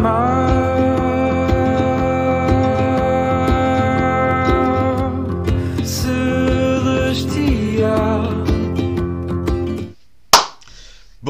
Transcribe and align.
my 0.00 0.47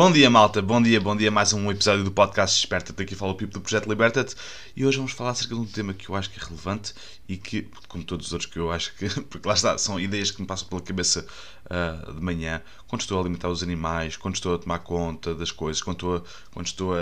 Bom 0.09 0.13
dia, 0.15 0.31
malta. 0.31 0.63
Bom 0.63 0.81
dia, 0.81 0.99
bom 0.99 1.15
dia. 1.15 1.31
Mais 1.31 1.53
um 1.53 1.71
episódio 1.71 2.03
do 2.03 2.11
podcast 2.11 2.57
Desperta-te. 2.59 3.03
Aqui 3.03 3.15
fala 3.15 3.33
o 3.33 3.35
Pipo 3.35 3.53
do 3.53 3.61
Projeto 3.61 3.87
Liberta-te. 3.91 4.35
E 4.75 4.87
hoje 4.87 4.97
vamos 4.97 5.13
falar 5.13 5.33
acerca 5.33 5.55
de 5.55 5.61
um 5.61 5.67
tema 5.67 5.93
que 5.93 6.09
eu 6.09 6.17
acho 6.17 6.31
que 6.31 6.41
é 6.41 6.43
relevante 6.43 6.95
e 7.29 7.37
que, 7.37 7.69
como 7.89 8.03
todos 8.03 8.29
os 8.29 8.33
outros 8.33 8.51
que 8.51 8.59
eu 8.59 8.73
acho 8.73 8.95
que... 8.97 9.07
Porque 9.29 9.47
lá 9.47 9.53
está, 9.53 9.77
são 9.77 10.01
ideias 10.01 10.31
que 10.31 10.41
me 10.41 10.47
passam 10.47 10.67
pela 10.67 10.81
cabeça 10.81 11.27
ah, 11.69 12.11
de 12.11 12.23
manhã. 12.23 12.63
Quando 12.87 13.03
estou 13.03 13.19
a 13.19 13.21
alimentar 13.21 13.51
os 13.51 13.63
animais, 13.63 14.17
quando 14.17 14.37
estou 14.37 14.55
a 14.55 14.59
tomar 14.59 14.79
conta 14.79 15.35
das 15.35 15.53
coisas, 15.53 15.83
quando 15.83 15.97
estou 15.97 16.17
a, 16.17 16.23
quando 16.53 16.67
estou 16.67 16.95
a, 16.95 17.01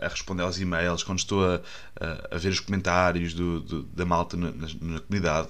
a- 0.00 0.06
a 0.06 0.08
responder 0.08 0.42
aos 0.42 0.58
e-mails, 0.58 1.04
quando 1.04 1.20
estou 1.20 1.44
a, 1.48 1.60
a- 2.00 2.34
a 2.34 2.38
ver 2.38 2.48
os 2.48 2.58
comentários 2.58 3.34
do- 3.34 3.60
do- 3.60 3.82
da 3.84 4.04
malta 4.04 4.36
na, 4.36 4.50
na- 4.50 4.66
na 4.80 4.98
comunidade. 4.98 5.48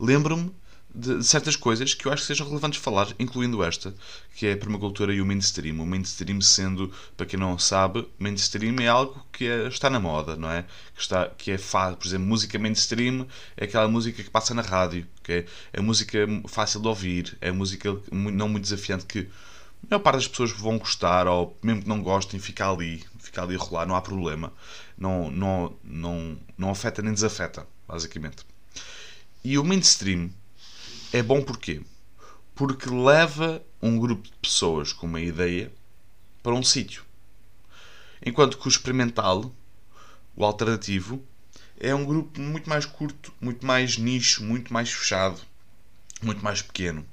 Lembro-me 0.00 0.50
de 0.96 1.22
certas 1.22 1.56
coisas 1.56 1.92
que 1.92 2.06
eu 2.06 2.12
acho 2.12 2.22
que 2.22 2.28
sejam 2.28 2.46
relevantes 2.48 2.80
falar, 2.80 3.08
incluindo 3.18 3.62
esta, 3.62 3.94
que 4.34 4.46
é 4.46 4.52
a 4.52 4.56
permacultura 4.56 5.12
e 5.14 5.20
o 5.20 5.26
mainstream. 5.26 5.78
O 5.80 5.86
mainstream 5.86 6.40
sendo, 6.40 6.90
para 7.16 7.26
quem 7.26 7.38
não 7.38 7.58
sabe, 7.58 8.08
mainstream 8.18 8.76
é 8.80 8.88
algo 8.88 9.24
que 9.30 9.46
é- 9.46 9.68
está 9.68 9.90
na 9.90 10.00
moda, 10.00 10.36
não 10.36 10.50
é? 10.50 10.62
Que, 10.94 11.02
está, 11.02 11.28
que 11.28 11.50
é 11.50 11.58
fácil, 11.58 11.96
por 11.98 12.06
exemplo, 12.06 12.26
música 12.26 12.58
mainstream 12.58 13.26
é 13.56 13.64
aquela 13.64 13.88
música 13.88 14.22
que 14.22 14.30
passa 14.30 14.54
na 14.54 14.62
rádio, 14.62 15.06
que 15.22 15.32
é, 15.32 15.46
é 15.74 15.80
música 15.80 16.18
fácil 16.48 16.80
de 16.80 16.88
ouvir, 16.88 17.36
é 17.40 17.52
música 17.52 17.94
não 18.10 18.48
muito 18.48 18.64
desafiante 18.64 19.04
que 19.04 19.28
a 19.84 19.86
maior 19.90 20.02
parte 20.02 20.16
das 20.16 20.28
pessoas 20.28 20.50
vão 20.52 20.78
gostar, 20.78 21.26
ou 21.28 21.56
mesmo 21.62 21.82
que 21.82 21.88
não 21.88 22.02
gostem, 22.02 22.40
fica 22.40 22.70
ali, 22.70 23.04
fica 23.18 23.42
ali 23.42 23.54
a 23.54 23.58
rolar, 23.58 23.86
não 23.86 23.94
há 23.94 24.00
problema. 24.00 24.52
Não, 24.98 25.30
não, 25.30 25.76
não, 25.84 26.38
não 26.56 26.70
afeta 26.70 27.02
nem 27.02 27.12
desafeta, 27.12 27.66
basicamente. 27.86 28.38
E 29.44 29.58
o 29.58 29.64
mainstream 29.64 30.30
é 31.12 31.22
bom 31.22 31.42
porquê? 31.42 31.80
Porque 32.54 32.88
leva 32.90 33.62
um 33.80 33.98
grupo 33.98 34.24
de 34.24 34.34
pessoas 34.42 34.92
com 34.92 35.06
uma 35.06 35.20
ideia 35.20 35.72
para 36.42 36.54
um 36.54 36.62
sítio. 36.62 37.04
Enquanto 38.24 38.58
que 38.58 38.66
o 38.66 38.68
experimental, 38.68 39.54
o 40.34 40.44
alternativo, 40.44 41.22
é 41.78 41.94
um 41.94 42.04
grupo 42.04 42.40
muito 42.40 42.68
mais 42.68 42.84
curto, 42.84 43.32
muito 43.40 43.64
mais 43.64 43.98
nicho, 43.98 44.42
muito 44.42 44.72
mais 44.72 44.90
fechado, 44.90 45.40
muito 46.22 46.42
mais 46.42 46.62
pequeno. 46.62 47.06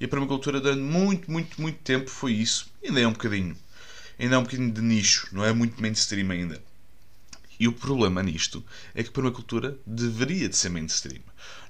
E 0.00 0.04
a 0.04 0.08
permacultura 0.08 0.60
durante 0.60 0.80
muito, 0.80 1.30
muito, 1.30 1.60
muito 1.60 1.78
tempo 1.80 2.08
foi 2.08 2.32
isso. 2.32 2.72
Ainda 2.82 3.00
é 3.00 3.06
um 3.06 3.12
bocadinho. 3.12 3.56
Ainda 4.18 4.36
é 4.36 4.38
um 4.38 4.42
bocadinho 4.42 4.72
de 4.72 4.80
nicho, 4.80 5.28
não 5.32 5.44
é 5.44 5.52
muito 5.52 5.80
mainstream 5.80 6.30
ainda. 6.30 6.62
E 7.60 7.66
o 7.66 7.72
problema 7.72 8.22
nisto 8.22 8.64
é 8.94 9.02
que 9.02 9.10
permacultura 9.10 9.76
deveria 9.86 10.48
de 10.48 10.56
ser 10.56 10.68
mainstream. 10.68 11.20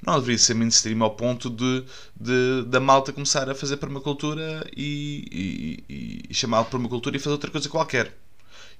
Não 0.03 0.15
deveria 0.17 0.39
ser 0.39 0.55
mainstream 0.55 1.03
ao 1.03 1.15
ponto 1.17 1.49
de, 1.49 1.85
de- 2.15 2.65
da 2.67 2.79
malta 2.79 3.13
começar 3.13 3.49
a 3.49 3.55
fazer 3.55 3.79
permacultura 3.79 4.69
e, 4.77 5.83
e, 5.89 6.25
e 6.31 6.35
chamar 6.35 6.65
de 6.65 6.71
permacultura 6.71 7.17
e 7.17 7.21
fazer 7.21 7.33
outra 7.33 7.51
coisa 7.51 7.69
qualquer. 7.69 8.15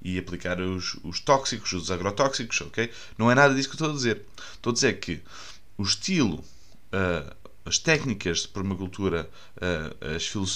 E 0.01 0.17
aplicar 0.17 0.61
os, 0.61 0.97
os 1.03 1.19
tóxicos, 1.19 1.73
os 1.73 1.91
agrotóxicos, 1.91 2.61
ok? 2.61 2.89
Não 3.17 3.29
é 3.29 3.35
nada 3.35 3.53
disso 3.53 3.69
que 3.69 3.75
estou 3.75 3.89
a 3.89 3.93
dizer. 3.93 4.21
Estou 4.53 4.71
a 4.71 4.73
dizer 4.73 4.99
que 4.99 5.21
o 5.77 5.83
estilo, 5.83 6.43
ah, 6.91 7.35
as 7.65 7.77
técnicas 7.79 8.39
de 8.43 8.47
permacultura, 8.49 9.29
ah, 9.59 10.15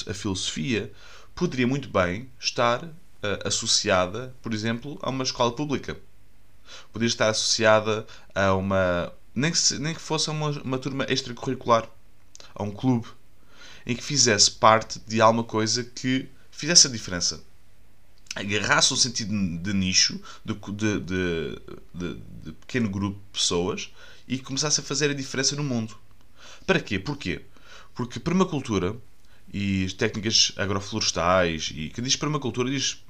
a 0.09 0.13
filosofia, 0.13 0.91
poderia 1.35 1.67
muito 1.67 1.89
bem 1.89 2.29
estar 2.39 2.83
ah, 2.85 3.47
associada, 3.47 4.33
por 4.41 4.53
exemplo, 4.53 4.97
a 5.01 5.09
uma 5.09 5.23
escola 5.23 5.51
pública 5.55 5.97
podia 6.91 7.07
estar 7.07 7.29
associada 7.29 8.05
a 8.33 8.53
uma. 8.53 9.11
Nem 9.35 9.51
que, 9.51 9.57
se- 9.57 9.79
nem 9.79 9.93
que 9.93 10.01
fosse 10.01 10.29
uma, 10.29 10.49
uma 10.61 10.77
turma 10.77 11.05
extracurricular, 11.09 11.87
a 12.55 12.63
um 12.63 12.71
clube, 12.71 13.07
em 13.85 13.95
que 13.95 14.03
fizesse 14.03 14.51
parte 14.51 14.99
de 15.07 15.21
alguma 15.21 15.43
coisa 15.43 15.83
que 15.83 16.29
fizesse 16.51 16.87
a 16.87 16.89
diferença. 16.91 17.43
Agarrasse 18.35 18.93
um 18.93 18.97
sentido 18.97 19.31
de 19.59 19.73
nicho, 19.73 20.19
de, 20.43 20.53
de, 20.55 20.99
de, 21.01 21.61
de- 21.93 22.51
pequeno 22.53 22.89
grupo 22.89 23.17
de 23.17 23.39
pessoas 23.39 23.91
e 24.27 24.39
começasse 24.39 24.79
a 24.79 24.83
fazer 24.83 25.11
a 25.11 25.13
diferença 25.13 25.55
no 25.55 25.63
mundo. 25.63 25.95
Para 26.65 26.79
quê? 26.79 26.97
Porquê? 26.99 27.41
Porque 27.93 28.19
permacultura 28.19 28.95
e 29.53 29.85
as 29.85 29.93
técnicas 29.93 30.51
agroflorestais 30.57 31.71
e 31.75 31.89
que 31.89 32.01
diz 32.01 32.15
permacultura 32.15 32.71
diz 32.71 33.03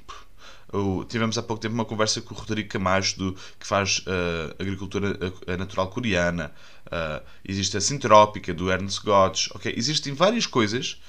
tivemos 1.07 1.37
há 1.37 1.43
pouco 1.43 1.61
tempo 1.61 1.73
uma 1.75 1.85
conversa 1.85 2.21
com 2.21 2.33
o 2.33 2.37
Rodrigo 2.37 2.69
Camacho, 2.69 3.17
do, 3.17 3.33
que 3.59 3.65
faz 3.67 4.03
ah, 4.07 4.55
agricultura 4.59 5.17
ah, 5.47 5.57
natural 5.57 5.87
coreana. 5.89 6.51
Ah, 6.91 7.21
existe 7.45 7.77
a 7.77 7.81
sintrópica, 7.81 8.53
do 8.53 8.71
Ernst 8.71 9.03
Gotts. 9.03 9.49
ok? 9.53 9.73
Existem 9.75 10.13
várias 10.13 10.45
coisas 10.45 11.01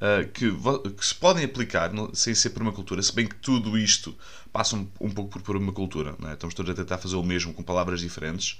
ah, 0.00 0.24
que, 0.24 0.50
que 0.96 1.06
se 1.06 1.14
podem 1.14 1.44
aplicar 1.44 1.92
no- 1.92 2.14
sem 2.14 2.34
ser 2.34 2.50
permacultura, 2.50 3.02
se 3.02 3.14
bem 3.14 3.26
que 3.26 3.36
tudo 3.36 3.78
isto 3.78 4.16
passa 4.52 4.76
um, 4.76 4.88
um 5.00 5.10
pouco 5.10 5.30
por 5.30 5.42
permacultura. 5.42 6.14
Não 6.18 6.28
é? 6.30 6.34
Estamos 6.34 6.54
todos 6.54 6.70
a 6.72 6.74
tentar 6.74 6.98
fazer 6.98 7.16
o 7.16 7.22
mesmo 7.22 7.52
com 7.54 7.62
palavras 7.62 8.00
diferentes. 8.00 8.58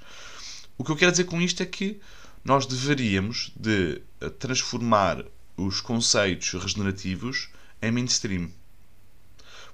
O 0.77 0.83
que 0.83 0.91
eu 0.91 0.95
quero 0.95 1.11
dizer 1.11 1.25
com 1.25 1.41
isto 1.41 1.61
é 1.61 1.65
que 1.65 1.99
nós 2.43 2.65
deveríamos 2.65 3.51
de 3.55 4.01
transformar 4.39 5.23
os 5.55 5.79
conceitos 5.81 6.51
regenerativos 6.53 7.49
em 7.81 7.91
mainstream. 7.91 8.49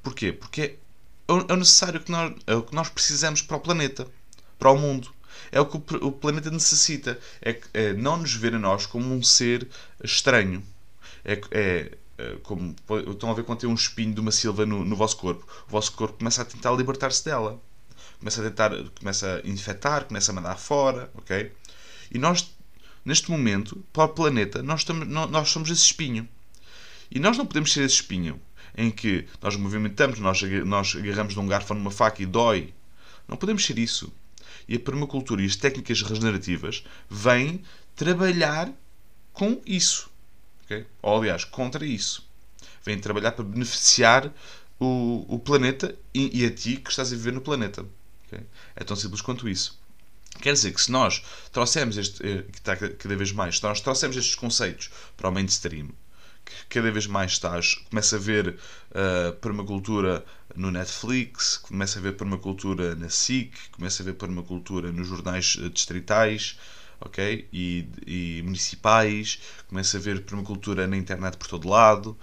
Porquê? 0.02 0.32
Porque 0.32 0.62
é 0.62 0.76
é 1.30 1.54
o 1.54 1.58
necessário 1.58 2.00
que 2.00 2.12
nós, 2.12 2.34
é 2.48 2.56
o 2.56 2.64
que 2.64 2.74
nós 2.74 2.90
precisamos 2.90 3.42
para 3.42 3.58
o 3.58 3.60
planeta, 3.60 4.08
para 4.58 4.72
o 4.72 4.78
mundo. 4.78 5.14
É 5.52 5.62
o 5.62 5.66
que 5.66 5.96
o, 5.96 6.12
planeta 6.12 6.50
necessita. 6.50 7.20
É, 7.42 7.60
é 7.74 7.94
não 7.94 8.18
nos 8.18 8.34
ver 8.34 8.56
a 8.56 8.60
nós 8.60 8.86
como 8.86 9.14
um 9.14 9.22
ser 9.22 9.68
estranho. 10.04 10.64
É, 11.24 11.40
é, 11.52 11.98
é 12.18 12.36
como 12.44 12.76
estão 13.12 13.30
a 13.30 13.34
ver 13.34 13.44
quando 13.44 13.60
tem 13.60 13.70
um 13.70 13.76
espinho 13.76 14.14
de 14.14 14.20
uma 14.20 14.32
silva 14.32 14.66
no, 14.66 14.84
no 14.84 14.96
vosso 14.96 15.18
corpo. 15.18 15.46
O 15.68 15.72
vosso 15.72 15.92
corpo 15.94 16.18
começa 16.18 16.42
a 16.42 16.46
tentar 16.46 16.72
libertar-se 16.72 17.24
dela. 17.24 17.62
Começa 18.20 18.42
a 18.42 18.50
tentar, 18.50 18.72
começa 19.00 19.42
a 19.44 19.48
infectar, 19.48 20.06
começa 20.06 20.32
a 20.32 20.36
mandar 20.36 20.58
fora, 20.58 21.10
ok? 21.16 21.52
E 22.12 22.18
nós, 22.18 22.54
neste 23.06 23.30
momento, 23.32 23.84
para 23.94 24.04
o 24.06 24.10
planeta, 24.10 24.62
nós, 24.64 24.82
estamos, 24.82 25.08
nó- 25.08 25.28
nós 25.28 25.50
somos 25.50 25.70
esse 25.70 25.84
espinho. 25.84 26.28
E 27.12 27.20
nós 27.20 27.38
não 27.38 27.46
podemos 27.46 27.72
ser 27.72 27.84
esse 27.84 27.96
espinho 27.96 28.42
em 28.80 28.90
que 28.90 29.28
nós 29.42 29.58
movimentamos, 29.58 30.20
nós, 30.20 30.42
nós 30.42 30.96
agarramos 30.96 31.36
num 31.36 31.46
garfo 31.46 31.74
ou 31.74 31.78
numa 31.78 31.92
faca 31.92 32.24
e 32.24 32.26
dói. 32.26 32.74
Não 33.28 33.36
podemos 33.36 33.66
ser 33.66 33.78
isso. 33.78 34.10
E 34.70 34.76
a 34.78 34.80
permacultura 34.80 35.42
e 35.42 35.46
as 35.46 35.58
técnicas 35.58 36.02
regenerativas 36.02 36.86
vêm 37.10 37.62
trabalhar 37.94 38.72
com 39.34 39.62
isso. 39.66 40.10
ok? 40.64 40.86
Ou, 41.02 41.18
aliás, 41.18 41.44
contra 41.44 41.86
isso. 41.86 42.26
Vêm 42.86 42.98
trabalhar 42.98 43.34
para 43.34 43.44
beneficiar 43.44 44.32
o, 44.80 45.26
o 45.28 45.38
planeta 45.38 45.94
e, 46.14 46.42
e 46.42 46.46
a 46.46 46.50
ti 46.50 46.78
que 46.78 46.90
estás 46.90 47.12
a 47.12 47.16
viver 47.18 47.34
no 47.34 47.42
planeta. 47.42 47.86
ok? 48.28 48.40
É 48.78 48.84
tão 48.86 48.96
simples 48.96 49.20
quanto 49.20 49.50
isso. 49.50 49.78
Quer 50.42 50.54
dizer 50.54 50.72
que 50.72 50.82
se 50.82 50.90
nós 50.90 51.22
trouxermos 51.52 51.98
este, 51.98 52.26
eh, 52.26 52.44
que 52.44 52.60
está 52.60 52.78
cada 52.78 53.16
vez 53.18 53.34
mais, 53.34 53.58
se 53.58 53.64
nós 53.64 53.82
trouxermos 53.82 54.16
estes 54.16 54.36
conceitos 54.36 54.90
para 55.18 55.28
o 55.28 55.34
mainstream, 55.34 55.90
cada 56.68 56.92
vez 56.92 57.08
mais 57.08 57.34
estás, 57.34 57.76
começa 57.90 58.16
a 58.16 58.20
ver 58.20 58.58
uh, 58.92 59.34
permacultura 59.38 60.24
no 60.56 60.72
Netflix, 60.72 61.58
começa 61.58 62.00
a 62.00 62.02
ver 62.02 62.14
permacultura 62.18 62.96
na 62.96 63.10
SIC, 63.10 63.54
começa 63.72 64.04
a 64.04 64.06
ver 64.06 64.14
permacultura 64.14 64.92
nos 64.92 65.08
jornais 65.08 65.58
eh, 65.62 65.70
distritais, 65.70 66.58
ok? 67.00 67.48
E, 67.54 67.88
e 68.06 68.42
municipais, 68.44 69.40
começa 69.68 69.98
a 69.98 70.00
ver 70.00 70.24
permacultura 70.24 70.88
na 70.88 70.98
internet 70.98 71.38
por 71.38 71.48
todo 71.48 71.70
lado. 71.70 72.18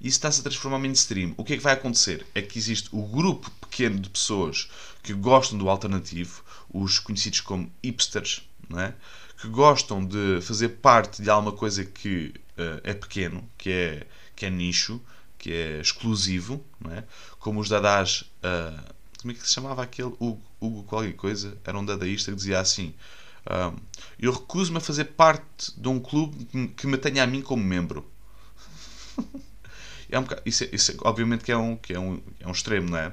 Isso 0.00 0.16
está-se 0.16 0.40
a 0.40 0.42
transformar 0.42 0.78
em 0.78 0.82
mainstream. 0.82 1.34
O 1.36 1.44
que 1.44 1.54
é 1.54 1.56
que 1.56 1.62
vai 1.62 1.72
acontecer? 1.72 2.26
É 2.34 2.40
que 2.40 2.58
existe 2.58 2.88
o 2.92 3.02
grupo 3.02 3.50
pequeno 3.62 3.98
de 3.98 4.08
pessoas 4.08 4.70
que 5.02 5.12
gostam 5.12 5.58
do 5.58 5.68
alternativo, 5.68 6.42
os 6.72 6.98
conhecidos 6.98 7.40
como 7.40 7.70
hipsters, 7.82 8.42
não 8.68 8.80
é? 8.80 8.94
que 9.40 9.48
gostam 9.48 10.04
de 10.04 10.40
fazer 10.42 10.68
parte 10.68 11.22
de 11.22 11.30
alguma 11.30 11.52
coisa 11.52 11.82
que 11.82 12.34
é 12.84 12.94
pequeno, 12.94 13.48
que 13.58 13.70
é, 13.70 14.06
que 14.36 14.46
é 14.46 14.50
nicho, 14.50 15.00
que 15.38 15.52
é 15.52 15.80
exclusivo, 15.80 16.64
não 16.80 16.92
é? 16.92 17.04
como 17.38 17.60
os 17.60 17.68
dadás. 17.68 18.24
ah, 18.42 18.84
como 19.20 19.32
é 19.32 19.34
que 19.34 19.46
se 19.46 19.52
chamava 19.54 19.82
aquele? 19.82 20.14
Hugo, 20.18 20.40
Hugo 20.60 20.82
qualquer 20.84 21.12
coisa? 21.14 21.56
Era 21.64 21.78
um 21.78 21.84
dadaísta 21.84 22.30
que 22.30 22.36
dizia 22.36 22.60
assim: 22.60 22.94
ah, 23.46 23.72
Eu 24.18 24.32
recuso-me 24.32 24.78
a 24.78 24.80
fazer 24.80 25.04
parte 25.06 25.72
de 25.78 25.88
um 25.88 26.00
clube 26.00 26.44
que 26.46 26.56
me- 26.56 26.68
que 26.68 26.86
me 26.86 26.96
tenha 26.98 27.22
a 27.24 27.26
mim 27.26 27.42
como 27.42 27.62
membro. 27.62 28.06
é 30.10 30.18
um 30.18 30.22
bocado- 30.22 30.42
isso, 30.44 30.64
é- 30.64 30.68
isso 30.72 30.92
é- 30.92 30.96
obviamente 31.02 31.44
que 31.44 31.52
é, 31.52 31.56
um, 31.56 31.76
que, 31.76 31.92
é 31.92 31.98
um, 31.98 32.20
é 32.40 32.46
um 32.48 32.52
extremo, 32.52 32.90
não 32.90 32.98
é? 32.98 33.12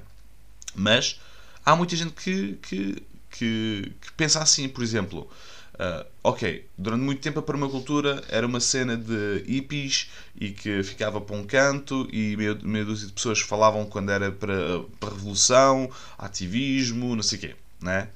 Mas 0.75 1.19
há 1.65 1.75
muita 1.75 1.95
gente 1.95 2.13
que, 2.13 2.53
que, 2.61 3.03
que, 3.31 3.94
que 4.01 4.11
pensa 4.13 4.41
assim, 4.41 4.67
por 4.69 4.83
exemplo. 4.83 5.29
Uh, 5.77 6.03
ok, 6.24 6.68
durante 6.75 7.01
muito 7.01 7.21
tempo 7.21 7.38
a 7.38 7.44
permacultura 7.44 8.24
era 8.29 8.47
uma 8.47 8.59
cena 8.59 8.97
de 8.97 9.44
hippies 9.45 10.09
e 10.35 10.50
que 10.50 10.81
ficava 10.81 11.21
para 11.21 11.35
um 11.35 11.45
canto 11.45 12.07
e 12.12 12.35
meia, 12.35 12.56
meia 12.63 12.83
dúzia 12.83 13.06
de 13.06 13.13
pessoas 13.13 13.39
falavam 13.41 13.85
quando 13.85 14.09
era 14.09 14.31
para, 14.31 14.81
para 15.00 15.09
revolução, 15.09 15.88
ativismo, 16.18 17.15
não 17.15 17.21
sei 17.21 17.38
o 17.38 17.41
quê. 17.41 17.56
Né? 17.79 18.09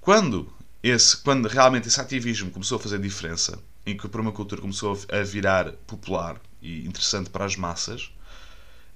Quando, 0.00 0.50
esse, 0.82 1.14
quando 1.18 1.46
realmente 1.46 1.88
esse 1.88 2.00
ativismo 2.00 2.50
começou 2.50 2.78
a 2.78 2.80
fazer 2.80 2.98
diferença, 2.98 3.58
em 3.84 3.94
que 3.94 4.06
a 4.06 4.08
permacultura 4.10 4.62
começou 4.62 4.98
a 5.10 5.22
virar 5.22 5.72
popular 5.86 6.40
e 6.62 6.86
interessante 6.86 7.28
para 7.28 7.44
as 7.44 7.54
massas, 7.54 8.10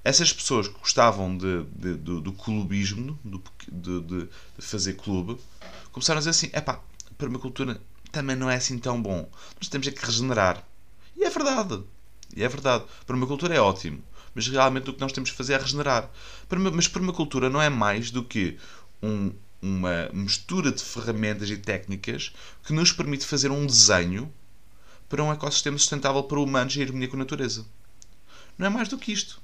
essas 0.03 0.33
pessoas 0.33 0.69
que 0.69 0.79
gostavam 0.79 1.37
de, 1.37 1.65
de, 1.65 1.95
do, 1.95 2.21
do 2.21 2.33
clubismo, 2.33 3.19
do, 3.23 3.43
de, 3.71 4.01
de, 4.01 4.29
fazer 4.59 4.95
clube, 4.95 5.37
começaram 5.93 6.19
a 6.19 6.21
dizer 6.21 6.31
assim: 6.31 6.47
epá, 6.53 6.75
a 6.75 6.96
permacultura 7.19 7.81
também 8.13 8.37
não 8.37 8.51
é 8.51 8.57
assim 8.57 8.79
tão 8.79 9.01
bom. 9.01 9.29
Nós 9.61 9.69
temos 9.69 9.87
é 9.87 9.91
que 9.91 10.05
regenerar. 10.05 10.67
E 11.17 11.25
é 11.25 11.31
verdade. 11.31 11.83
E 12.35 12.43
é 12.43 12.49
verdade. 12.49 12.85
Permacultura 13.07 13.55
é 13.55 13.61
ótimo. 13.61 14.03
Mas 14.35 14.49
realmente 14.49 14.91
o 14.91 14.95
que 14.95 15.01
nós 15.01 15.13
temos 15.13 15.31
que 15.31 15.37
fazer 15.37 15.55
é 15.55 15.59
regenerar. 15.59 16.11
Mas 16.73 16.89
permacultura 16.89 17.49
não 17.49 17.61
é 17.61 17.69
mais 17.69 18.11
do 18.11 18.23
que 18.23 18.59
um, 19.03 19.33
uma 19.61 20.09
mistura 20.13 20.71
de 20.71 20.83
ferramentas 20.83 21.51
e 21.51 21.57
técnicas 21.57 22.33
que 22.65 22.73
nos 22.73 22.93
permite 22.93 23.27
fazer 23.27 23.51
um 23.51 23.67
desenho 23.67 24.33
para 25.09 25.23
um 25.23 25.33
ecossistema 25.33 25.79
sustentável 25.79 26.23
para 26.23 26.41
humanos 26.41 26.77
e 26.77 26.83
harmonia 26.83 27.09
com 27.09 27.17
a 27.17 27.21
natureza. 27.21 27.65
Não 28.59 28.67
é 28.67 28.71
mais 28.71 28.89
do 28.89 28.99
que 28.99 29.13
isto. 29.13 29.41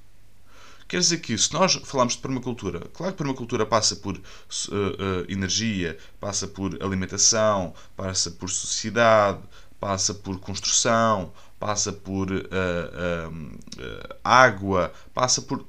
Quer 0.93 0.99
dizer 0.99 1.21
que, 1.21 1.39
se 1.39 1.51
nós 1.55 1.73
falamos 1.85 2.17
de 2.17 2.21
permacultura, 2.21 2.81
claro 2.93 3.15
que 3.15 3.17
permacultura 3.17 3.65
passa 3.65 3.97
por 3.97 4.15
uh, 4.15 4.21
uh, 4.21 5.25
energia, 5.27 5.97
passa 6.21 6.47
por 6.47 6.77
alimentação, 6.83 7.73
passa 7.97 8.31
por 8.31 8.51
sociedade, 8.51 9.41
passa 9.81 10.13
por 10.13 10.39
construção, 10.39 11.33
passa 11.59 11.95
por 11.95 12.31
uh, 12.31 14.13
água, 14.23 14.93
passa 15.15 15.41
por 15.41 15.67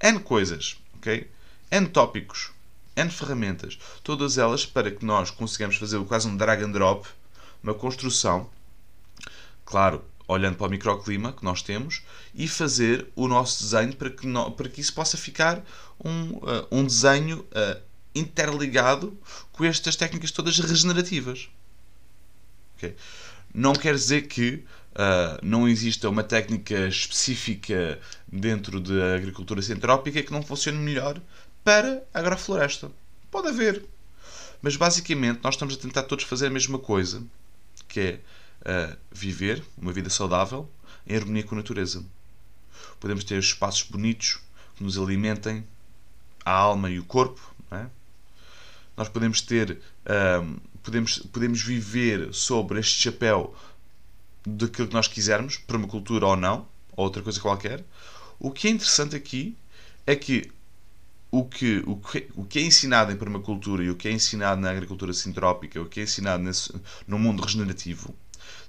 N 0.00 0.20
coisas, 0.20 0.76
ok? 0.98 1.28
N 1.68 1.88
tópicos, 1.88 2.52
N 2.94 3.10
ferramentas. 3.10 3.76
Todas 4.04 4.38
elas 4.38 4.64
para 4.64 4.92
que 4.92 5.04
nós 5.04 5.32
consigamos 5.32 5.78
fazer 5.78 6.00
quase 6.04 6.28
um 6.28 6.36
drag 6.36 6.62
and 6.62 6.70
drop, 6.70 7.08
uma 7.60 7.74
construção, 7.74 8.48
claro, 9.64 10.04
olhando 10.32 10.56
para 10.56 10.66
o 10.66 10.70
microclima 10.70 11.32
que 11.32 11.44
nós 11.44 11.62
temos 11.62 12.02
e 12.34 12.46
fazer 12.46 13.08
o 13.16 13.26
nosso 13.26 13.62
desenho 13.62 13.94
para 13.94 14.10
que, 14.10 14.26
para 14.56 14.68
que 14.68 14.80
isso 14.80 14.94
possa 14.94 15.16
ficar 15.16 15.64
um, 16.02 16.32
uh, 16.36 16.66
um 16.70 16.84
desenho 16.84 17.40
uh, 17.40 17.80
interligado 18.14 19.16
com 19.52 19.64
estas 19.64 19.96
técnicas 19.96 20.30
todas 20.30 20.58
regenerativas. 20.58 21.48
Okay? 22.76 22.94
Não 23.52 23.72
quer 23.72 23.94
dizer 23.94 24.22
que 24.28 24.64
uh, 24.92 25.38
não 25.42 25.68
exista 25.68 26.08
uma 26.08 26.22
técnica 26.22 26.86
específica 26.86 27.98
dentro 28.26 28.80
da 28.80 29.16
agricultura 29.16 29.60
centrópica 29.60 30.22
que 30.22 30.32
não 30.32 30.42
funcione 30.42 30.78
melhor 30.78 31.20
para 31.64 32.04
a 32.14 32.20
agrofloresta. 32.20 32.90
Pode 33.30 33.48
haver. 33.48 33.84
Mas 34.62 34.76
basicamente 34.76 35.40
nós 35.42 35.54
estamos 35.54 35.74
a 35.74 35.78
tentar 35.78 36.04
todos 36.04 36.24
fazer 36.24 36.46
a 36.46 36.50
mesma 36.50 36.78
coisa, 36.78 37.22
que 37.88 38.00
é 38.00 38.20
a 38.64 38.96
viver 39.10 39.62
uma 39.76 39.92
vida 39.92 40.10
saudável 40.10 40.68
em 41.06 41.16
harmonia 41.16 41.42
com 41.42 41.54
a 41.54 41.58
natureza. 41.58 42.04
Podemos 42.98 43.24
ter 43.24 43.38
espaços 43.38 43.82
bonitos 43.82 44.38
que 44.76 44.84
nos 44.84 44.98
alimentem 44.98 45.64
a 46.44 46.52
alma 46.52 46.90
e 46.90 46.98
o 46.98 47.04
corpo. 47.04 47.40
É? 47.70 47.86
Nós 48.96 49.08
podemos 49.08 49.40
ter, 49.40 49.78
um, 50.42 50.56
podemos, 50.82 51.18
podemos 51.18 51.62
viver 51.62 52.32
sobre 52.34 52.80
este 52.80 53.00
chapéu 53.00 53.54
daquilo 54.46 54.88
que 54.88 54.94
nós 54.94 55.08
quisermos, 55.08 55.56
permacultura 55.56 56.26
ou 56.26 56.36
não, 56.36 56.66
ou 56.96 57.04
outra 57.04 57.22
coisa 57.22 57.40
qualquer. 57.40 57.84
O 58.38 58.50
que 58.50 58.68
é 58.68 58.70
interessante 58.70 59.16
aqui 59.16 59.56
é 60.06 60.16
que 60.16 60.50
o 61.30 61.44
que, 61.44 61.82
o 61.86 61.96
que, 61.96 62.28
o 62.34 62.44
que 62.44 62.58
é 62.58 62.62
ensinado 62.62 63.12
em 63.12 63.16
permacultura 63.16 63.84
e 63.84 63.90
o 63.90 63.94
que 63.94 64.08
é 64.08 64.10
ensinado 64.10 64.60
na 64.60 64.70
agricultura 64.70 65.12
sintrópica, 65.12 65.80
o 65.80 65.86
que 65.86 66.00
é 66.00 66.02
ensinado 66.02 66.42
nesse, 66.42 66.74
no 67.06 67.18
mundo 67.18 67.42
regenerativo, 67.42 68.14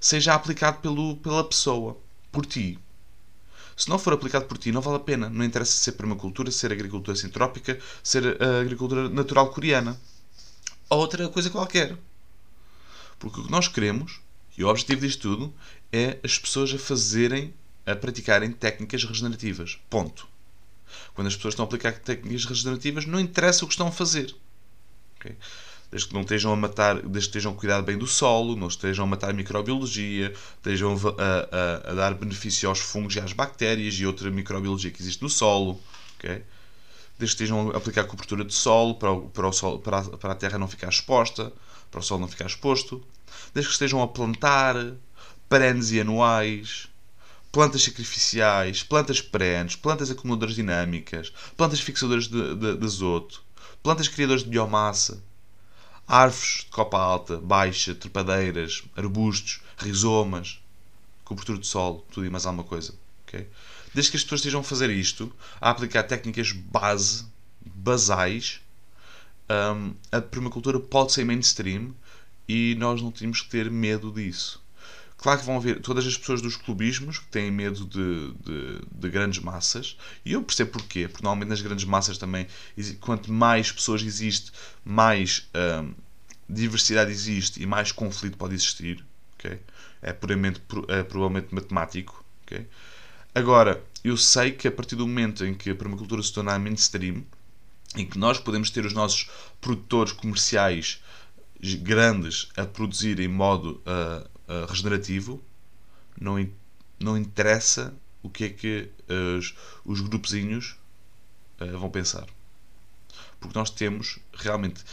seja 0.00 0.34
aplicado 0.34 0.78
pelo, 0.80 1.16
pela 1.16 1.44
pessoa, 1.44 1.98
por 2.30 2.46
ti. 2.46 2.78
Se 3.76 3.88
não 3.88 3.98
for 3.98 4.12
aplicado 4.12 4.44
por 4.46 4.58
ti, 4.58 4.70
não 4.70 4.80
vale 4.80 4.96
a 4.96 5.00
pena. 5.00 5.28
Não 5.28 5.44
interessa 5.44 5.72
ser 5.72 5.92
permacultura, 5.92 6.50
ser 6.50 6.72
agricultura 6.72 7.16
sintrópica, 7.16 7.78
ser 8.02 8.40
a 8.42 8.60
agricultura 8.60 9.08
natural 9.08 9.50
coreana. 9.50 10.00
Ou 10.88 10.98
outra 10.98 11.28
coisa 11.28 11.50
qualquer. 11.50 11.96
Porque 13.18 13.40
o 13.40 13.44
que 13.44 13.50
nós 13.50 13.68
queremos, 13.68 14.20
e 14.56 14.64
o 14.64 14.68
objetivo 14.68 15.00
disto 15.00 15.22
tudo, 15.22 15.54
é 15.92 16.18
as 16.22 16.38
pessoas 16.38 16.72
a 16.72 16.78
fazerem, 16.78 17.54
a 17.86 17.94
praticarem 17.96 18.52
técnicas 18.52 19.04
regenerativas. 19.04 19.78
Ponto. 19.88 20.28
Quando 21.14 21.28
as 21.28 21.36
pessoas 21.36 21.52
estão 21.52 21.64
a 21.64 21.66
aplicar 21.66 21.92
técnicas 21.98 22.44
regenerativas, 22.44 23.06
não 23.06 23.18
interessa 23.18 23.64
o 23.64 23.68
que 23.68 23.74
estão 23.74 23.88
a 23.88 23.92
fazer. 23.92 24.34
Okay? 25.16 25.36
Desde 25.92 26.08
que 26.08 26.14
não 26.14 26.22
estejam 26.22 26.50
a 26.54 26.56
matar, 26.56 26.94
desde 26.94 27.10
que 27.10 27.18
estejam 27.18 27.52
a 27.52 27.54
cuidar 27.54 27.82
bem 27.82 27.98
do 27.98 28.06
solo, 28.06 28.56
não 28.56 28.68
estejam 28.68 29.04
a 29.04 29.08
matar 29.08 29.28
a 29.28 29.32
microbiologia, 29.34 30.32
estejam 30.56 30.94
a, 30.94 31.88
a, 31.88 31.90
a, 31.90 31.94
dar 31.94 32.14
benefício 32.14 32.66
aos 32.66 32.78
fungos 32.78 33.14
e 33.14 33.20
às 33.20 33.34
bactérias 33.34 33.94
e 33.94 34.06
outra 34.06 34.30
microbiologia 34.30 34.90
que 34.90 35.02
existe 35.02 35.22
no 35.22 35.28
solo, 35.28 35.78
okay? 36.18 36.42
desde 37.18 37.36
que 37.36 37.42
estejam 37.44 37.70
a 37.70 37.76
aplicar 37.76 38.04
cobertura 38.04 38.42
de 38.42 38.54
solo 38.54 38.94
para, 38.94 39.12
o, 39.12 39.28
para, 39.28 39.46
o 39.46 39.52
solo, 39.52 39.80
para, 39.80 39.98
a, 39.98 40.04
para 40.16 40.32
a 40.32 40.34
terra 40.34 40.58
não 40.58 40.66
ficar 40.66 40.88
exposta, 40.88 41.52
para 41.90 42.00
o 42.00 42.02
solo 42.02 42.22
não 42.22 42.28
ficar 42.28 42.46
exposto, 42.46 43.04
desde 43.52 43.68
que 43.68 43.74
estejam 43.74 44.00
a 44.00 44.08
plantar 44.08 44.74
perenes 45.46 45.90
e 45.90 46.00
anuais, 46.00 46.88
plantas 47.52 47.82
sacrificiais, 47.82 48.82
plantas 48.82 49.20
perenes, 49.20 49.76
plantas 49.76 50.10
acumuladoras 50.10 50.54
dinâmicas, 50.54 51.30
plantas 51.54 51.80
fixadoras 51.80 52.28
de, 52.28 52.54
de, 52.54 52.76
de 52.78 52.84
azoto, 52.86 53.42
plantas 53.82 54.08
criadoras 54.08 54.42
de 54.42 54.48
biomassa, 54.48 55.22
árvores 56.06 56.64
de 56.64 56.66
copa 56.66 56.98
alta, 56.98 57.38
baixa, 57.38 57.94
trepadeiras, 57.94 58.82
arbustos, 58.96 59.60
rizomas, 59.76 60.60
cobertura 61.24 61.58
de 61.58 61.66
solo, 61.66 62.04
tudo 62.10 62.26
e 62.26 62.30
mais 62.30 62.46
alguma 62.46 62.64
coisa. 62.64 62.94
Okay? 63.26 63.46
Desde 63.94 64.10
que 64.10 64.16
as 64.16 64.22
pessoas 64.22 64.40
estejam 64.40 64.60
a 64.60 64.64
fazer 64.64 64.90
isto, 64.90 65.32
a 65.60 65.70
aplicar 65.70 66.02
técnicas 66.04 66.52
base, 66.52 67.26
basais, 67.64 68.60
um, 69.50 69.94
a 70.10 70.20
permacultura 70.20 70.80
pode 70.80 71.12
ser 71.12 71.24
mainstream 71.24 71.94
e 72.48 72.74
nós 72.76 73.02
não 73.02 73.10
temos 73.10 73.40
que 73.42 73.48
ter 73.48 73.70
medo 73.70 74.10
disso. 74.10 74.61
Claro 75.22 75.38
que 75.38 75.46
vão 75.46 75.56
haver 75.56 75.80
todas 75.80 76.04
as 76.04 76.18
pessoas 76.18 76.42
dos 76.42 76.56
clubismos 76.56 77.20
que 77.20 77.26
têm 77.26 77.48
medo 77.48 77.84
de, 77.84 78.32
de, 78.44 78.80
de, 78.92 79.08
grandes 79.08 79.40
massas, 79.40 79.96
e 80.24 80.32
eu 80.32 80.42
percebo 80.42 80.72
porquê, 80.72 81.06
porque 81.06 81.22
normalmente 81.22 81.50
nas 81.50 81.62
grandes 81.62 81.84
massas 81.84 82.18
também, 82.18 82.48
quanto 83.00 83.32
mais 83.32 83.70
pessoas 83.70 84.02
existe, 84.02 84.50
mais 84.84 85.48
hum, 85.54 85.94
diversidade 86.48 87.12
existe 87.12 87.62
e 87.62 87.66
mais 87.66 87.92
conflito 87.92 88.36
pode 88.36 88.54
existir. 88.54 89.04
Okay? 89.38 89.60
É 90.02 90.12
puramente, 90.12 90.60
é 90.88 91.04
provavelmente 91.04 91.54
matemático. 91.54 92.24
Okay? 92.44 92.66
Agora, 93.32 93.80
eu 94.02 94.16
sei 94.16 94.50
que 94.50 94.66
a 94.66 94.72
partir 94.72 94.96
do 94.96 95.06
momento 95.06 95.46
em 95.46 95.54
que 95.54 95.70
a 95.70 95.74
permacultura 95.76 96.20
se 96.20 96.32
tornar 96.32 96.58
mainstream, 96.58 97.22
em 97.94 98.04
que 98.04 98.18
nós 98.18 98.40
podemos 98.40 98.70
ter 98.70 98.84
os 98.84 98.92
nossos 98.92 99.30
produtores 99.60 100.12
comerciais 100.12 101.00
grandes 101.80 102.48
a 102.56 102.66
produzir 102.66 103.20
em 103.20 103.28
modo 103.28 103.80
uh, 103.86 104.31
uh, 104.52 104.66
regenerativo, 104.66 105.42
não, 106.20 106.48
não 107.00 107.16
interessa 107.16 107.94
o 108.22 108.28
que 108.28 108.44
é 108.44 108.48
que 108.50 108.90
os, 109.38 109.54
os 109.84 110.00
grupozinhos 110.00 110.76
uh, 111.60 111.78
vão 111.78 111.90
pensar. 111.90 112.26
Porque 113.40 113.58
nós 113.58 113.70
temos 113.70 114.18
realmente 114.32 114.84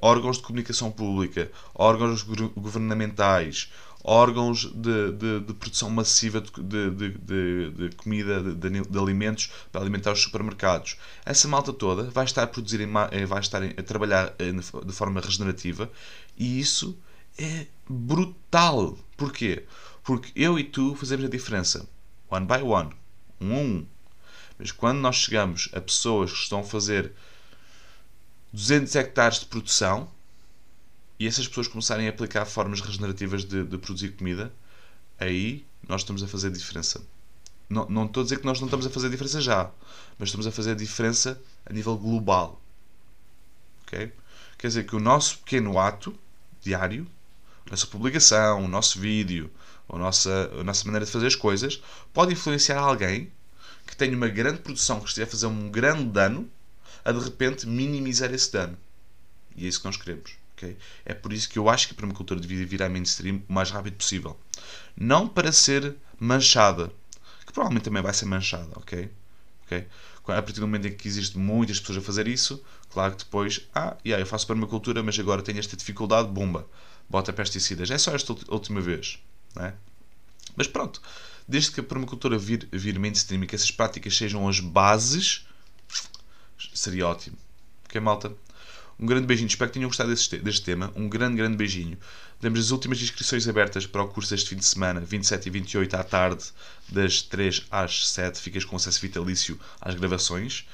órgãos 0.00 0.38
de 0.38 0.42
comunicação 0.42 0.90
pública, 0.90 1.50
órgãos 1.74 2.22
governamentais, 2.22 3.70
órgãos 4.02 4.72
de, 4.72 5.12
de, 5.12 5.40
de 5.40 5.54
produção 5.54 5.90
massiva 5.90 6.40
de, 6.40 6.90
de, 6.90 7.90
comida, 7.96 8.42
de, 8.42 8.98
alimentos 8.98 9.50
para 9.72 9.80
alimentar 9.80 10.12
os 10.12 10.22
supermercados. 10.22 10.96
Essa 11.24 11.48
malta 11.48 11.72
toda 11.72 12.04
vai 12.04 12.24
estar 12.24 12.44
a 12.44 12.46
produzir, 12.46 12.80
eh, 13.10 13.26
vai 13.26 13.40
estar 13.40 13.62
a 13.62 13.82
trabalhar 13.82 14.34
de 14.38 14.92
forma 14.92 15.20
regenerativa 15.20 15.90
e 16.36 16.60
isso 16.60 16.96
é 17.38 17.66
brutal. 17.88 18.98
Porquê? 19.16 19.64
Porque 20.02 20.32
eu 20.34 20.58
e 20.58 20.64
tu 20.64 20.94
fazemos 20.94 21.24
a 21.24 21.28
diferença. 21.28 21.88
One 22.28 22.46
by 22.46 22.62
one. 22.62 22.92
Um 23.40 23.54
a 23.54 23.58
um. 23.58 23.86
Mas 24.58 24.72
quando 24.72 24.98
nós 24.98 25.16
chegamos 25.16 25.68
a 25.72 25.80
pessoas 25.80 26.32
que 26.32 26.38
estão 26.38 26.60
a 26.60 26.64
fazer 26.64 27.12
200 28.52 28.94
hectares 28.96 29.40
de 29.40 29.46
produção 29.46 30.10
e 31.18 31.26
essas 31.26 31.46
pessoas 31.46 31.68
começarem 31.68 32.06
a 32.06 32.10
aplicar 32.10 32.44
formas 32.44 32.80
regenerativas 32.80 33.44
de, 33.44 33.64
de 33.64 33.78
produzir 33.78 34.10
comida, 34.16 34.52
aí 35.18 35.64
nós 35.86 36.00
estamos 36.00 36.22
a 36.22 36.28
fazer 36.28 36.50
diferença. 36.50 37.00
Não, 37.68 37.88
não 37.88 38.06
estou 38.06 38.22
a 38.22 38.24
dizer 38.24 38.38
que 38.38 38.46
nós 38.46 38.60
não 38.60 38.66
estamos 38.66 38.86
a 38.86 38.90
fazer 38.90 39.10
diferença 39.10 39.40
já, 39.40 39.70
mas 40.18 40.30
estamos 40.30 40.46
a 40.46 40.50
fazer 40.50 40.74
diferença 40.74 41.40
a 41.66 41.72
nível 41.72 41.96
global. 41.96 42.60
Okay? 43.82 44.12
Quer 44.56 44.68
dizer 44.68 44.86
que 44.86 44.96
o 44.96 45.00
nosso 45.00 45.38
pequeno 45.38 45.78
ato 45.78 46.18
diário 46.60 47.06
nossa 47.70 47.86
publicação, 47.86 48.64
o 48.64 48.68
nosso 48.68 48.98
vídeo, 48.98 49.50
a 49.88 49.98
nossa, 49.98 50.50
a 50.60 50.64
nossa 50.64 50.84
maneira 50.84 51.06
de 51.06 51.12
fazer 51.12 51.26
as 51.26 51.34
coisas, 51.34 51.82
pode 52.12 52.32
influenciar 52.32 52.78
alguém 52.78 53.30
que 53.86 53.96
tenha 53.96 54.16
uma 54.16 54.28
grande 54.28 54.58
produção, 54.58 55.00
que 55.00 55.08
esteja 55.08 55.26
a 55.26 55.30
fazer 55.30 55.46
um 55.46 55.70
grande 55.70 56.04
dano, 56.04 56.48
a 57.04 57.12
de 57.12 57.20
repente 57.20 57.66
minimizar 57.66 58.32
esse 58.32 58.52
dano. 58.52 58.76
E 59.56 59.64
é 59.64 59.68
isso 59.68 59.80
que 59.80 59.86
nós 59.86 59.96
queremos. 59.96 60.32
Okay? 60.56 60.76
É 61.04 61.14
por 61.14 61.32
isso 61.32 61.48
que 61.48 61.58
eu 61.58 61.68
acho 61.68 61.88
que 61.88 61.94
a 61.94 61.96
permacultura 61.96 62.40
devia 62.40 62.66
virar 62.66 62.88
mainstream 62.88 63.42
o 63.48 63.52
mais 63.52 63.70
rápido 63.70 63.96
possível. 63.96 64.38
Não 64.96 65.26
para 65.28 65.52
ser 65.52 65.96
manchada, 66.18 66.92
que 67.46 67.52
provavelmente 67.52 67.84
também 67.84 68.02
vai 68.02 68.12
ser 68.12 68.26
manchada, 68.26 68.70
ok? 68.76 69.10
okay? 69.64 69.86
A 70.26 70.42
partir 70.42 70.60
do 70.60 70.66
momento 70.66 70.88
em 70.88 70.92
que 70.94 71.08
existem 71.08 71.40
muitas 71.40 71.80
pessoas 71.80 71.98
a 71.98 72.02
fazer 72.02 72.28
isso, 72.28 72.62
claro 72.90 73.12
que 73.12 73.24
depois, 73.24 73.66
ah, 73.74 73.96
yeah, 74.04 74.22
eu 74.22 74.26
faço 74.26 74.46
permacultura, 74.46 75.02
mas 75.02 75.18
agora 75.18 75.40
tenho 75.40 75.58
esta 75.58 75.74
dificuldade, 75.76 76.28
bomba, 76.28 76.66
bota 77.08 77.32
pesticidas. 77.32 77.90
É 77.90 77.98
só 77.98 78.14
esta 78.14 78.34
última 78.48 78.80
vez, 78.80 79.18
não 79.54 79.64
é? 79.64 79.74
Mas 80.56 80.66
pronto, 80.66 81.00
desde 81.46 81.70
que 81.70 81.80
a 81.80 81.82
permacultura 81.82 82.38
vir, 82.38 82.68
vir 82.72 82.98
mainstream 82.98 83.44
e 83.44 83.46
que 83.46 83.54
essas 83.54 83.70
práticas 83.70 84.16
sejam 84.16 84.48
as 84.48 84.60
bases, 84.60 85.46
seria 86.74 87.06
ótimo. 87.06 87.36
Ok, 87.84 88.00
malta? 88.00 88.32
Um 88.98 89.06
grande 89.06 89.26
beijinho. 89.26 89.46
Espero 89.46 89.70
que 89.70 89.74
tenham 89.74 89.88
gostado 89.88 90.10
deste, 90.10 90.38
deste 90.38 90.62
tema. 90.62 90.92
Um 90.96 91.08
grande, 91.08 91.36
grande 91.36 91.56
beijinho. 91.56 91.96
Temos 92.40 92.58
as 92.60 92.70
últimas 92.70 93.00
inscrições 93.00 93.46
abertas 93.48 93.86
para 93.86 94.02
o 94.02 94.08
curso 94.08 94.30
deste 94.30 94.50
fim 94.50 94.56
de 94.56 94.64
semana, 94.64 95.00
27 95.00 95.46
e 95.46 95.50
28 95.50 95.94
à 95.94 96.04
tarde, 96.04 96.44
das 96.88 97.22
3 97.22 97.66
às 97.70 98.08
7. 98.08 98.40
Ficas 98.40 98.64
com 98.64 98.76
acesso 98.76 99.00
vitalício 99.00 99.58
às 99.80 99.94
gravações 99.94 100.66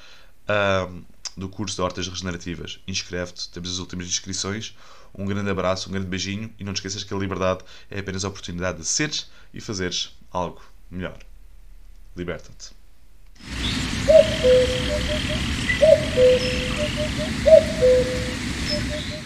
uh, 0.49 1.03
do 1.37 1.49
curso 1.49 1.75
de 1.75 1.81
Hortas 1.81 2.07
Regenerativas. 2.07 2.79
Inscreve-te. 2.87 3.49
Temos 3.49 3.71
as 3.71 3.79
últimas 3.79 4.07
inscrições. 4.07 4.75
Um 5.13 5.25
grande 5.25 5.49
abraço, 5.49 5.89
um 5.89 5.91
grande 5.91 6.07
beijinho 6.07 6.53
e 6.59 6.63
não 6.63 6.73
te 6.73 6.77
esqueças 6.77 7.03
que 7.03 7.13
a 7.13 7.17
liberdade 7.17 7.63
é 7.89 7.99
apenas 7.99 8.25
a 8.25 8.27
oportunidade 8.27 8.79
de 8.79 8.85
seres 8.85 9.29
e 9.53 9.61
fazeres 9.61 10.17
algo 10.31 10.61
melhor. 10.89 11.17
Liberta-te. 12.15 12.71